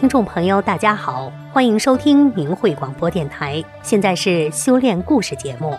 [0.00, 3.62] 听众朋友，大家好，欢迎收听明慧广播电台。
[3.82, 5.76] 现在是修炼故事节目。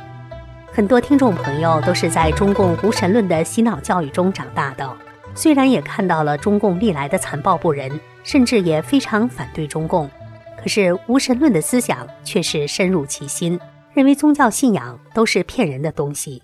[0.71, 4.87] 很多听众朋友都是在中共无神论的洗脑教育中长大的，
[5.33, 10.07] 虽然也看到了中共历来的残暴不仁，甚至也非常反对中共，
[10.55, 13.59] 可是无神论的思想却是深入其心，
[13.91, 16.43] 认为宗教信仰都是骗人的东西。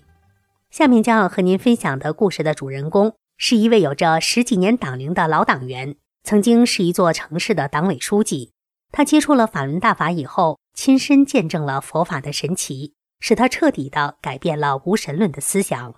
[0.72, 5.94] 下面将要和您分享的故事的主人公是一位有着十几年党龄的老党员，
[6.28, 8.52] 曾经是一座城市的党委书记。
[8.92, 12.92] 他接触了法轮大法以后，亲身见证了佛法的神奇。
[13.18, 15.94] 使他彻底的改变了无神论的思想。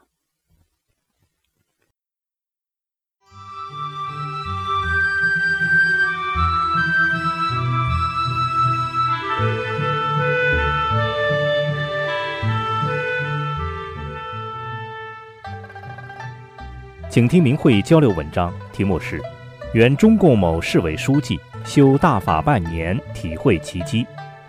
[17.10, 19.18] 请听明慧交流文章，题目是
[19.72, 24.02] 《原中共某市委书记修大法半年，体会奇迹》，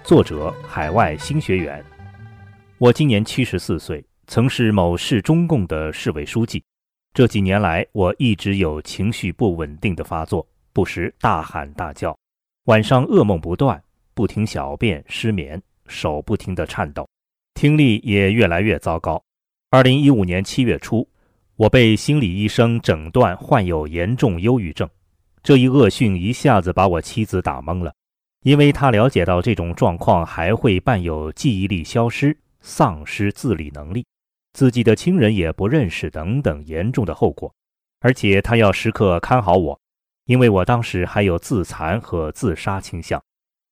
[0.03, 1.83] 作者海外新学员。
[2.80, 6.63] 我今年七十四岁，曾是某市中共的市委书记。
[7.13, 12.17] 这几年来，我一直有情绪不稳定的发作，不时大喊大叫，
[12.66, 13.80] 晚上噩梦不断，
[14.16, 17.08] 不停小便失眠，手不停地颤抖，
[17.53, 19.23] 听力也越来越糟糕。
[19.69, 21.08] 二零一五年七月初，
[21.58, 24.89] 我被心理医生诊断患有严重忧郁症。
[25.44, 27.94] 这一恶讯一下子把我妻子打懵了，
[28.44, 32.38] 因为她了解到这种状况还会伴有记忆力消失。
[32.64, 34.06] 丧失自理能力，
[34.53, 37.52] 自己的亲人也不认识等等严重的后果，
[38.02, 39.81] 而且他要时刻看好我，
[40.25, 43.19] 因为我当时还有自残和自杀倾向。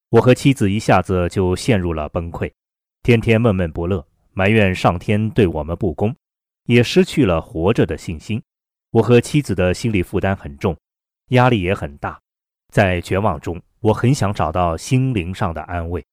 [0.09, 2.51] 我和妻子一下子就陷入了崩溃，
[3.03, 4.03] 天天闷闷不乐，
[4.33, 6.15] 埋怨上天对我们不公，
[6.65, 8.41] 也失去了活着的信心。
[8.89, 10.75] 我和妻子的心理负担很重，
[11.29, 12.19] 压力也很大，
[12.71, 16.03] 在绝望中，我很想找到心灵上的安慰。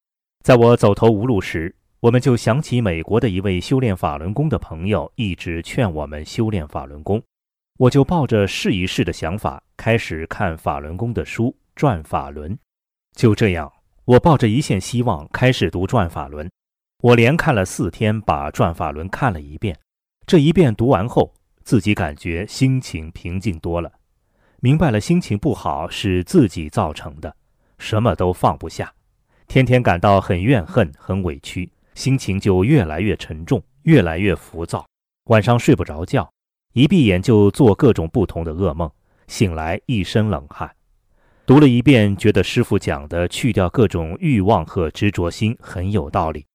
[0.43, 7.21] 在我走投无路时，我们就想起美国的一位修炼法轮功的朋友，一直劝我们修炼法轮功。
[7.79, 12.53] 我就抱着试一试的想法，开始看法轮功的书《转法轮》。
[13.15, 13.71] 就这样，
[14.05, 16.47] 我抱着一线希望开始读《转法轮》。
[17.03, 19.77] 我连看了四天，把《转法轮》看了一遍。
[20.25, 21.33] 这一遍读完后，
[21.63, 23.91] 自己感觉心情平静多了，
[24.59, 27.35] 明白了心情不好是自己造成的，
[27.77, 28.91] 什么都放不下，
[29.47, 31.69] 天天感到很怨恨、很委屈。
[31.93, 34.85] 心情就越来越沉重，越来越浮躁，
[35.29, 36.29] 晚上睡不着觉，
[36.73, 38.87] 一闭眼就做各种不同的噩梦，
[39.27, 40.71] 醒来一身冷汗。
[41.45, 46.45] 读了一遍，觉得师傅讲的去掉各种欲望和执着心很有道理。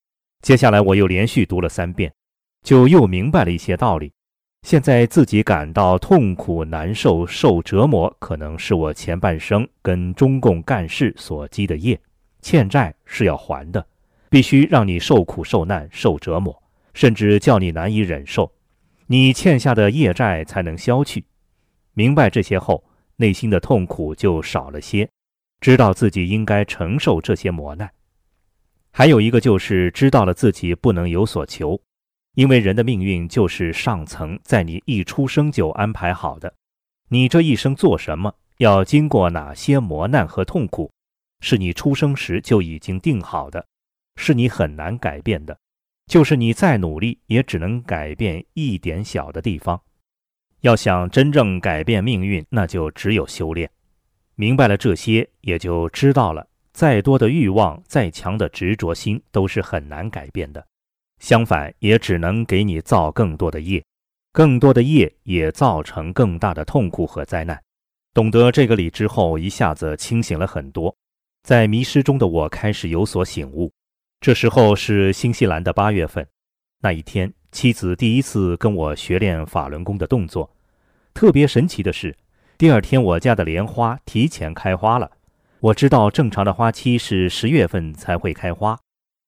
[0.42, 2.12] 接下来我又连续读了三遍，
[2.62, 4.12] 就又明白了一些道理。
[4.62, 12.00] 现在自己感到痛苦难受、受折磨，可能是我前半生跟中共干事所积的业，
[12.40, 13.84] 欠债是要还的。
[14.30, 16.62] 必须让你受苦受难受折磨，
[16.94, 18.50] 甚至叫你难以忍受，
[19.06, 21.22] 你欠下的业债才能消去。
[21.92, 22.82] 明白这些后，
[23.16, 25.06] 内心的痛苦就少了些，
[25.60, 27.90] 知道自己应该承受这些磨难。
[28.90, 31.78] 还有一个就是知道了自己不能有所求，
[32.34, 36.54] 因为人的命运就是上层在你一出生就安排好的，
[37.08, 40.90] 你这一生做什么，要经过哪些磨难和痛苦，
[41.40, 43.66] 是你出生时就已经定好的。
[44.16, 45.58] 是你很难改变的，
[46.06, 49.80] 就是你再努力，也只能改变一点小的地方。
[50.60, 53.70] 要想真正改变命运，那就只有修炼。
[54.34, 60.64] 明白了这些，也就知道了，再多的欲望，再强的执着心，都是很难改变的。
[61.22, 63.80] 相反，也只能给你造更多的业，
[64.32, 67.62] 更多的业也造成更大的痛苦和灾难。
[68.12, 70.92] 懂得这个理之后，一下子清醒了很多。
[71.44, 73.72] 在迷失中的我，开始有所醒悟。
[74.20, 76.26] 这时候是新西兰的八月份，
[76.80, 80.50] 那一天，妻子第一次跟我学练法轮功的动作。
[81.14, 82.16] 特别神奇的是，
[82.58, 85.08] 第二天我家的莲花提前开花了。
[85.60, 88.76] 我知道正常的花期是十月份才会开花。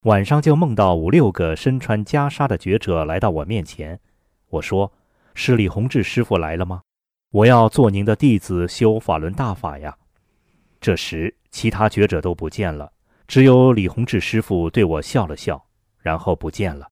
[0.04, 3.98] 晚上就梦到五六个身穿袈裟的觉者来到我面前。
[4.50, 4.92] 我说
[5.34, 6.82] ：“是李洪志师傅来了吗？
[7.30, 9.96] 我要做您的弟子，修法轮大法呀。”
[10.78, 12.92] 这时，其他觉者都不见了。
[13.26, 15.64] 只有李洪志师傅对我笑了笑，
[15.98, 16.86] 然后不见了。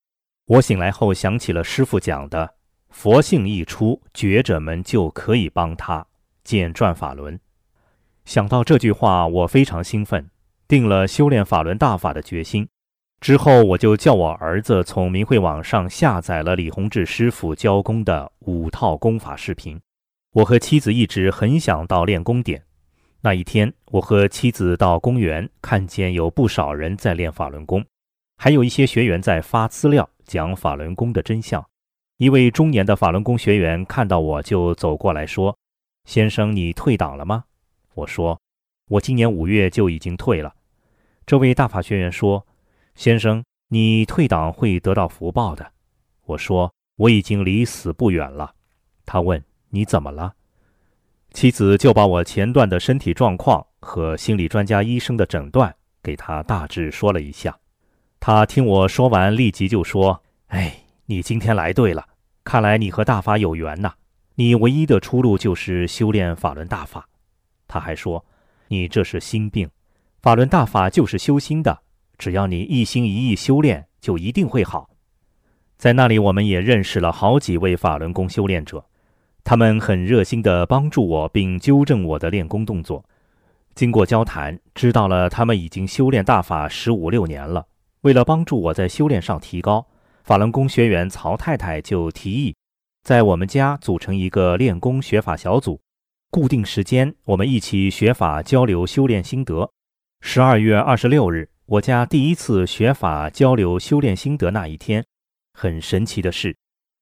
[0.46, 2.54] 我醒来后想起了师傅讲的
[2.88, 6.06] “佛性一出，觉者们就可以帮他
[6.44, 7.38] 见转法轮”。
[8.24, 10.30] 想到这句话，我非常兴奋，
[10.66, 12.66] 定了修炼法轮大法的决心。
[13.22, 19.80] 之后，我就叫我儿子从明慧网上下载了李洪志师傅教功的五套功法视频。
[20.32, 22.60] 我和妻子一直很想到练功点。
[23.20, 27.84] 那一天，我和妻子到公园，看见有不少人在练法轮功，
[28.38, 31.64] 还有一些学员在发资料讲法轮功的真相。
[32.16, 35.56] 一位中年的法轮功学员看到我就走过来说
[36.06, 37.44] ：“先生，你退党了吗？”
[37.94, 38.40] 我说
[38.90, 40.52] ：“我今年五月就已经退了。”
[41.24, 42.44] 这位大法学员说
[42.94, 45.72] ：“先生，你退党会得到福报的。”
[46.26, 48.54] 我说：“我已经离死不远了。”
[49.04, 50.34] 他问：“你怎么了？”
[51.32, 57.58] 妻子就把我前段的身体状况和心理专家医生的诊断给他大致说了一下。
[58.20, 62.06] 他听我说完，立即就说：“哎，你今天来对了。”
[62.44, 63.92] 看来你和大法有缘呐！
[64.34, 67.08] 你唯一的出路就是修炼法轮大法。
[67.68, 68.24] 他还说，
[68.66, 69.70] 你这是心病，
[70.20, 71.82] 法轮大法就是修心的，
[72.22, 74.88] 只要你一心一意修炼，就一定会好。
[75.76, 78.84] 在那里，我们也认识了好几位法轮功修炼者，
[79.42, 83.04] 他们很热心地帮助我，并纠正我的练功动作。
[83.74, 87.66] 经过交谈，知道了他们已经修炼大法十五六年了。
[88.02, 89.84] 为了帮助我在修炼上提高。
[90.22, 92.54] 法轮功学员曹太太就提议，
[93.02, 95.80] 在我们家组成一个练功学法小组，
[96.30, 99.68] 固定时间我们一起学法交流修炼心得。
[100.20, 105.02] 十二月二十六日，我家第一次学法交流修炼心得那一天，
[105.54, 106.54] 很神奇的是，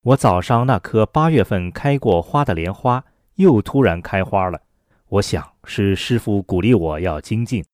[0.05, 4.61] 我早上那棵八月份开过花的莲花又突然开花了。
[5.08, 7.64] 我想是师傅鼓励我要精进。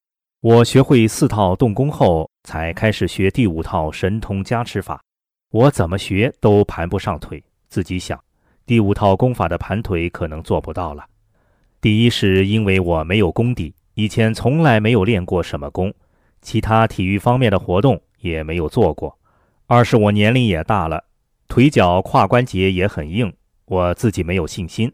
[0.40, 4.98] 我学会四套动功后，才开始学第五套神通加持法。
[5.50, 8.18] 我怎么学都盘不上腿，自己想，
[8.64, 11.04] 第五套功法的盘腿可能做不到了。
[11.78, 15.92] 第一是因为我没有功底，以前从来没有练过什么功，
[16.46, 19.10] 其他体育方面的活动也没有做过；
[19.66, 21.02] 二是我年龄也大了，
[21.48, 23.34] 腿脚胯关节也很硬，
[23.64, 24.92] 我自己没有信心。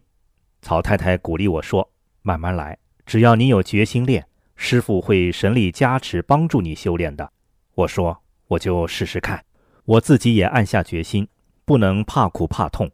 [0.62, 1.90] 曹太太鼓励我说
[2.22, 4.26] ：“慢慢来，只要你有决心练，
[4.56, 7.30] 师傅会神力加持帮助你修炼的。”
[7.76, 9.44] 我说：“我就试试看。”
[9.84, 11.28] 我自己也暗下决心，
[11.66, 12.90] 不能怕苦怕痛，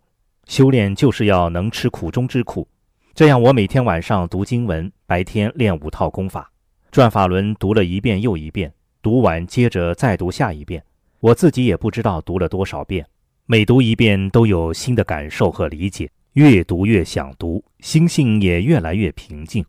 [0.46, 2.66] 修炼就是要能吃苦中之苦。
[3.14, 6.50] 这样，我每天晚上读经文，白天练五套功法，
[6.90, 10.82] 转法轮读了一遍又一遍，读完接着再读下一遍。
[11.20, 13.04] 我自己也不知道读了多少遍，
[13.44, 19.64] 每读一遍都有新的感受和理解，越读越想读，心性也越来越平静。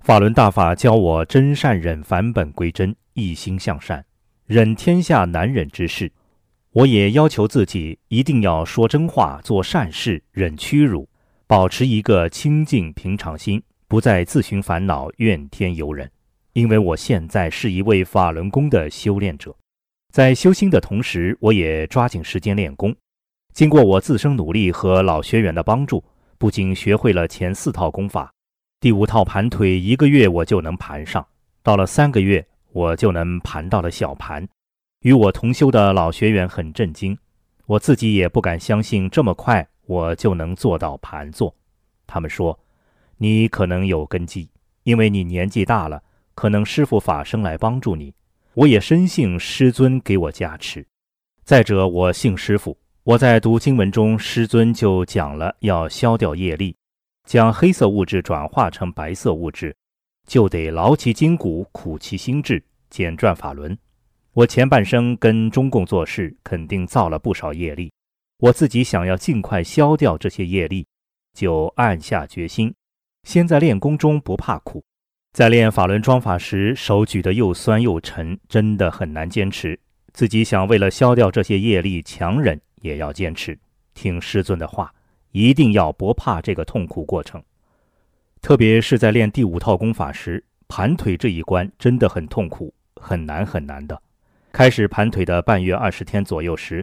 [0.00, 4.02] 法轮大法教我真善忍，返本归真，一心向善，
[4.46, 6.10] 忍天下难忍之事。
[6.72, 11.08] 我也要求自己一定要说真话、做善事、忍屈辱，
[11.46, 16.10] 保持一个清净平常心，不再自寻烦恼、怨天尤人。
[16.56, 19.54] 因为我现在是一位法轮功的修炼者，
[20.10, 22.96] 在修心的同时，我也抓紧时间练功。
[23.52, 26.02] 经过我自身努力和老学员的帮助，
[26.38, 28.32] 不仅学会了前四套功法，
[28.80, 31.26] 第五套盘腿一个月我就能盘上，
[31.62, 32.42] 到了三个月
[32.72, 34.48] 我就能盘到了小盘。
[35.02, 37.18] 与我同修的老学员很震惊，
[37.66, 41.54] 我自己也不敢相信这么快我就能做到盘坐。
[42.06, 42.58] 他们说
[43.18, 44.48] ：“你可能有根基，
[44.84, 46.02] 因为你年纪大了，
[46.36, 48.14] 可能师傅法身来帮助你。”
[48.54, 50.86] 我也深信师尊给我加持。
[51.44, 56.74] 再者，我信师傅，我在读经文中，师尊就讲了要消掉业力，
[57.24, 59.76] 将黑色物质转化成白色物质，
[60.26, 63.76] 就得劳其筋骨，苦其心志，简转法轮。
[64.32, 67.92] 我前半生跟中共做事，肯定造了不少业力。
[68.38, 70.86] 我自己想要尽快消掉这些业力，
[71.34, 72.74] 就暗下决心，
[73.24, 74.82] 先在练功中不怕苦。
[75.36, 79.78] 在练法轮桩法时，手举得又酸又沉，真的很难坚持。
[80.14, 83.58] 自己想为了消掉这些业力，强忍也要坚持，
[83.92, 84.90] 听师尊的话，
[85.32, 87.42] 一定要不怕这个痛苦过程。
[88.40, 94.00] 特别是在练第五套功法时，盘腿这一关真的很痛苦，很难很难的。
[94.52, 96.82] 开始盘腿的半月二十天左右时，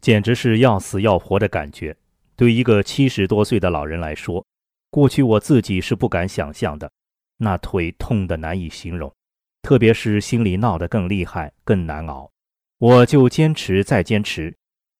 [0.00, 1.96] 简直是要死要活的感觉。
[2.34, 4.44] 对一个七十多岁的老人来说，
[4.90, 6.90] 过去我自己是不敢想象的。
[7.38, 9.12] 那腿痛得难以形容，
[9.62, 12.30] 特别是心里闹得更厉害、更难熬。
[12.78, 14.54] 我就坚持再坚持，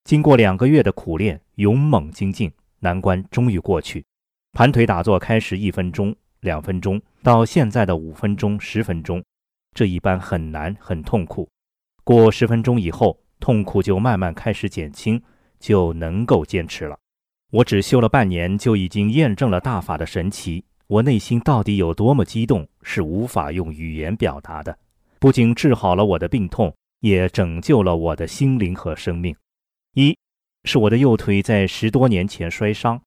[0.04, 2.50] 经过两个月的苦练，勇猛精进，
[2.80, 4.04] 难关终于过去。
[4.52, 9.22] 盘腿打坐开始一分钟、两分钟，到现在的五分钟、十分钟，
[9.74, 11.48] 这一般很难、很痛苦。
[12.04, 15.20] 过十分钟以后，痛苦就慢慢开始减轻，
[15.58, 16.98] 就能够坚持了。
[17.50, 20.64] 我只修了半年，就已经验证了大法的神奇。
[20.86, 24.76] 我内心到底有多么激动，是无法用语言表达的。
[25.18, 29.34] 不仅治好了我的病痛，也拯救了我的心灵和生命。
[29.94, 30.16] 一
[30.64, 33.00] 是我的右腿在十多年前摔伤，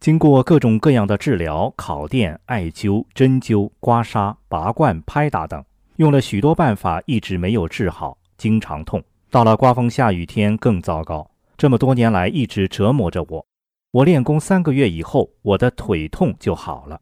[0.00, 5.64] 经过各种各样的治疗，烤电、艾灸、针灸、刮痧、拔罐、拍打等，
[5.96, 9.00] 用了许多办法，一直没有治好，经常痛。
[9.30, 13.46] 到了刮风下雨天更糟糕，这么多年来一直折磨着我。
[13.92, 17.00] 我练功三个月以后，我的腿痛就好了。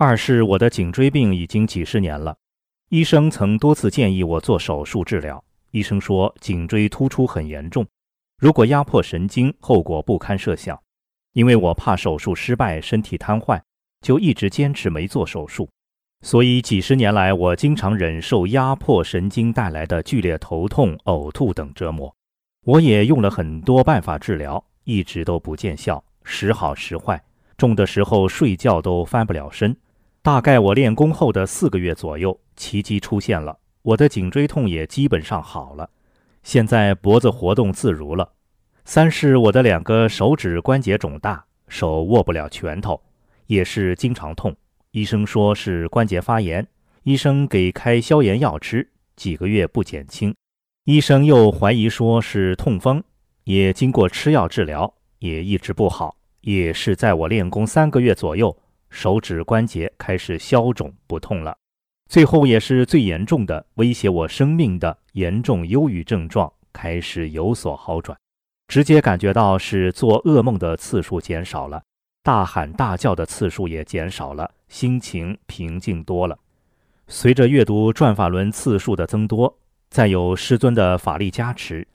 [0.00, 2.36] 二是我的颈椎病已经几十年了，
[2.88, 5.42] 医生曾多次建议我做手术治疗。
[5.72, 7.84] 医生说颈椎突出很严重，
[8.38, 10.78] 如果压迫神经，后果不堪设想。
[11.32, 13.60] 因为我怕手术失败，身体瘫痪，
[14.00, 15.68] 就一直坚持没做手术。
[16.22, 22.14] 所以几十年来，我经常忍受压迫神经带来的剧烈头痛、呕吐等折磨。
[22.64, 27.20] 我也用了很多办法治疗，一直都不见效，时好时坏。
[27.56, 29.76] 重的时候睡觉都翻不了身。
[30.22, 35.88] 大概我练功后的四个月左右，奇迹出现了，我的颈椎痛也基本上好了，
[36.42, 38.30] 现在脖子活动自如了。
[38.84, 43.00] 三是我的两个手指关节肿大，手握不了拳头，
[43.46, 44.54] 也是经常痛。
[44.90, 46.66] 医生说是关节发炎，
[47.04, 50.34] 医生给开消炎药吃，几个月不减轻。
[50.84, 53.02] 医生又怀疑说是痛风，
[53.44, 58.56] 也经过吃药治疗，也一直不好，也是在我练功三个月左右。
[58.90, 61.56] 手指关节开始消肿不痛了，
[62.08, 68.18] 最后也是最严重的威胁我生命的严重忧郁症状开始有所好转，
[68.66, 71.82] 直接感觉到是做噩梦的次数减少了，
[72.22, 76.38] 大喊大叫的次数也减少了，心情平静多了。
[77.06, 81.86] 随着阅读转法轮次数的增多，再有师尊的法力加持，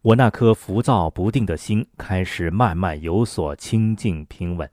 [0.00, 4.68] 我那颗浮躁不定的心开始慢慢有所清静平稳。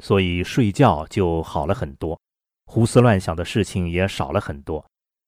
[0.00, 2.18] 所以睡觉就好了很多，
[2.66, 4.84] 胡思乱想的事情也少了很多，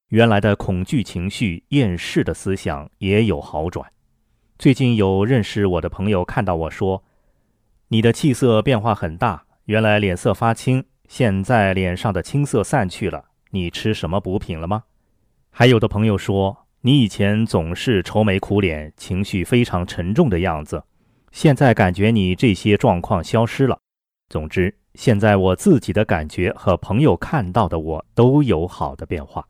[0.09, 3.91] 原来的恐惧情绪、厌世的思想也有好转。
[4.59, 7.03] 最近有认识我的朋友看到我说
[7.89, 13.25] ：“你的气色变化很大，原来脸色发青，现在脸上的青色散去了。
[13.51, 14.85] 你吃什么补品了吗？”
[15.51, 20.85] 还有的朋友说：“你以前总是愁眉苦脸，情绪非常沉重的样子，
[21.33, 23.81] 现在感觉你这些状况消失了。”
[24.33, 29.47] 总之，现在我自己的感觉和朋友看到的我都有好的变化。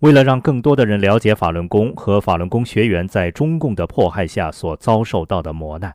[0.00, 5.94] 为了让更多的人了解法轮功和法轮功学员在中共的迫害下所遭受到的磨难，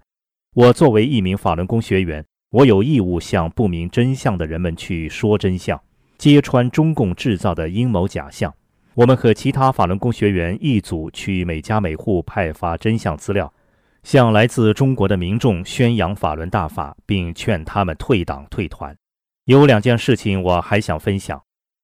[0.56, 5.80] 我作为一名法轮功学员，我有义务向不明真相的人们去说真相，
[6.18, 8.52] 揭穿中共制造的阴谋假象。
[8.96, 13.54] 我们和其他法轮功学员一组去每家每户派发真相资料。
[14.04, 18.96] 向来自中国的民众宣扬法轮大法，并劝他们退党退团。
[19.46, 21.42] 有两件事情我还想分享。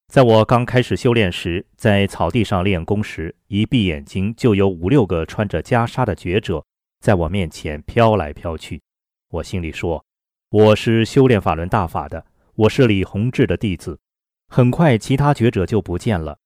[0.08, 6.66] 在我刚开始修炼时，在草地上练功时，一闭眼睛就有五六个穿着袈裟的觉者
[7.00, 8.82] 在我面前飘来飘去。
[9.30, 10.04] 我心里说
[10.50, 14.00] ：“我是修炼法轮大法的，我是李洪志的弟子。”
[14.52, 16.40] 很快，其他觉者就不见了，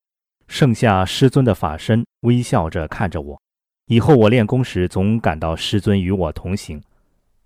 [0.47, 3.41] 剩下师尊的法身微笑着看着我。
[3.87, 6.81] 以后我练功时，总感到师尊与我同行。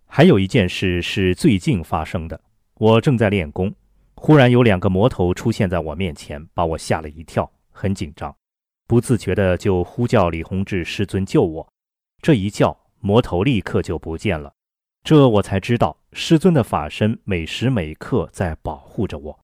[0.05, 2.39] 还有一件事是最近发生的：
[2.75, 3.73] 我正在练功，
[4.15, 8.35] 忽然有两个魔头出现在我面前，把我吓了一跳，很紧张，
[8.85, 11.67] 不自觉的就呼叫李洪志师尊救我。
[12.21, 14.53] 这一叫，魔头立刻就不见了。
[15.03, 19.39] 这我才知道，师尊的法身每时每刻在保护着我。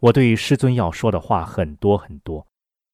[0.00, 2.44] 我对师尊要说的话很多很多。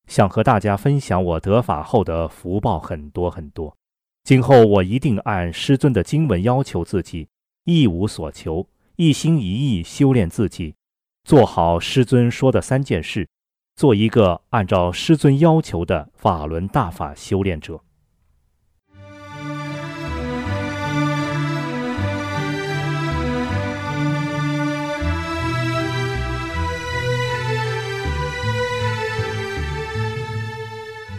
[0.08, 3.76] 想和大家分享我得法后的福报很多很多，
[4.24, 7.28] 今后我一定按师尊的经文要求自己，
[7.64, 10.74] 一无所求，一心一意修炼自己，
[11.24, 13.28] 做好师尊说的三件事，
[13.76, 17.80] 做一个按照师尊要求的法轮大法修炼者。